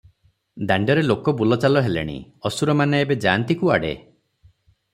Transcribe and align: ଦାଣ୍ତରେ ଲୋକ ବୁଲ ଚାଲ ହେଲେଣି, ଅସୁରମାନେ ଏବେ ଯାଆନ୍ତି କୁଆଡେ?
ଦାଣ୍ତରେ 0.69 1.03
ଲୋକ 1.11 1.33
ବୁଲ 1.41 1.57
ଚାଲ 1.65 1.83
ହେଲେଣି, 1.87 2.17
ଅସୁରମାନେ 2.51 3.03
ଏବେ 3.07 3.19
ଯାଆନ୍ତି 3.27 3.59
କୁଆଡେ? 3.61 3.93